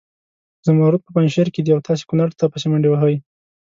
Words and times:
زمرود 0.65 1.01
په 1.05 1.11
پنجشیر 1.15 1.47
کې 1.53 1.61
دي 1.63 1.71
او 1.75 1.81
تاسې 1.87 2.03
کنړ 2.09 2.29
ته 2.39 2.45
پسې 2.53 2.67
منډې 2.71 2.89
وهئ. 2.91 3.15